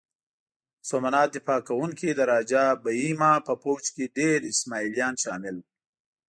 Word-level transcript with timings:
د 0.79 0.81
سومنات 0.89 1.29
دفاع 1.37 1.59
کوونکي 1.69 2.09
د 2.13 2.19
راجه 2.31 2.63
بهیما 2.83 3.33
په 3.47 3.53
پوځ 3.63 3.83
کې 3.95 4.13
ډېر 4.17 4.37
اسماعیلیان 4.51 5.13
شامل 5.23 5.55
وو. 5.59 5.67